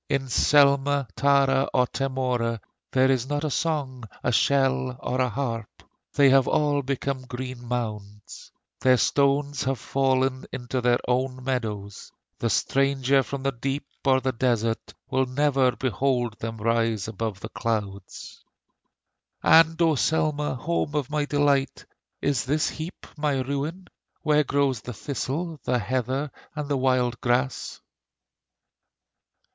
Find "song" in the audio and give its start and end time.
3.51-4.05